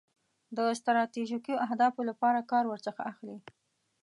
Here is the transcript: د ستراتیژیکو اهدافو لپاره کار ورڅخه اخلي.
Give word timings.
د 0.57 0.59
ستراتیژیکو 0.79 1.53
اهدافو 1.65 2.01
لپاره 2.09 2.47
کار 2.51 2.63
ورڅخه 2.67 3.01
اخلي. 3.11 3.37